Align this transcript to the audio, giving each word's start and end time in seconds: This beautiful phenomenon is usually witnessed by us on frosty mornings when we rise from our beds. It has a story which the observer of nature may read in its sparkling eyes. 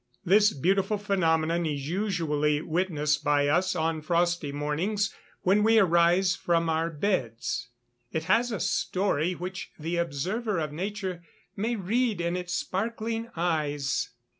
This 0.25 0.51
beautiful 0.51 0.97
phenomenon 0.97 1.67
is 1.67 1.87
usually 1.87 2.59
witnessed 2.59 3.23
by 3.23 3.47
us 3.47 3.75
on 3.75 4.01
frosty 4.01 4.51
mornings 4.51 5.13
when 5.43 5.61
we 5.61 5.77
rise 5.77 6.35
from 6.35 6.69
our 6.71 6.89
beds. 6.89 7.69
It 8.11 8.23
has 8.23 8.51
a 8.51 8.59
story 8.59 9.33
which 9.33 9.69
the 9.77 9.97
observer 9.97 10.57
of 10.57 10.71
nature 10.73 11.21
may 11.55 11.75
read 11.75 12.19
in 12.19 12.35
its 12.35 12.55
sparkling 12.55 13.29
eyes. 13.35 14.09